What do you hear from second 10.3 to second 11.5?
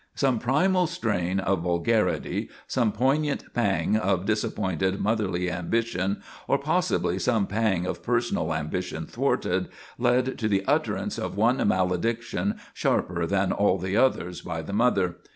to the utterance of